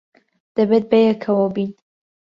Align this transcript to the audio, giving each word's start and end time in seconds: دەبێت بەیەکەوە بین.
دەبێت 0.55 0.83
بەیەکەوە 0.91 1.47
بین. 1.55 1.71